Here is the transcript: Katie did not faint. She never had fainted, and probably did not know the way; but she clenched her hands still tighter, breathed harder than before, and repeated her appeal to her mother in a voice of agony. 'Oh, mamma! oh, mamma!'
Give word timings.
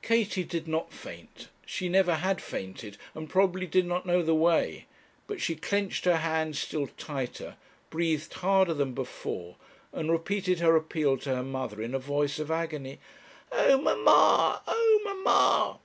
Katie 0.00 0.44
did 0.44 0.66
not 0.66 0.90
faint. 0.90 1.48
She 1.66 1.90
never 1.90 2.14
had 2.14 2.40
fainted, 2.40 2.96
and 3.14 3.28
probably 3.28 3.66
did 3.66 3.84
not 3.84 4.06
know 4.06 4.22
the 4.22 4.34
way; 4.34 4.86
but 5.26 5.38
she 5.42 5.54
clenched 5.54 6.06
her 6.06 6.16
hands 6.16 6.58
still 6.58 6.86
tighter, 6.86 7.56
breathed 7.90 8.32
harder 8.32 8.72
than 8.72 8.94
before, 8.94 9.56
and 9.92 10.10
repeated 10.10 10.60
her 10.60 10.76
appeal 10.76 11.18
to 11.18 11.34
her 11.36 11.42
mother 11.44 11.82
in 11.82 11.94
a 11.94 11.98
voice 11.98 12.38
of 12.38 12.50
agony. 12.50 13.00
'Oh, 13.52 13.76
mamma! 13.82 14.62
oh, 14.66 15.00
mamma!' 15.04 15.78